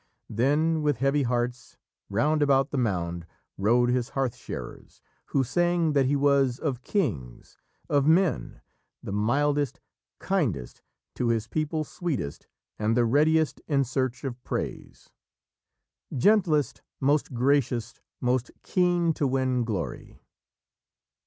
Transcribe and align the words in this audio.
Then 0.31 0.81
with 0.81 0.97
heavy 0.97 1.21
hearts, 1.21 1.77
"round 2.09 2.41
about 2.41 2.71
the 2.71 2.77
mound 2.79 3.27
rode 3.55 3.89
his 3.91 4.09
hearth 4.09 4.35
sharers, 4.35 4.99
who 5.25 5.43
sang 5.43 5.93
that 5.93 6.07
he 6.07 6.15
was 6.15 6.57
of 6.57 6.81
kings, 6.81 7.59
of 7.87 8.07
men, 8.07 8.61
the 9.03 9.11
mildest, 9.11 9.79
kindest, 10.17 10.81
to 11.13 11.27
his 11.27 11.47
people 11.47 11.83
sweetest, 11.83 12.47
and 12.79 12.97
the 12.97 13.05
readiest 13.05 13.61
in 13.67 13.83
search 13.83 14.23
of 14.23 14.43
praise": 14.43 15.11
"Gentlest, 16.17 16.81
most 16.99 17.35
gracious, 17.35 17.93
most 18.19 18.49
keen 18.63 19.13
to 19.13 19.27
win 19.27 19.63
glory." 19.63 20.19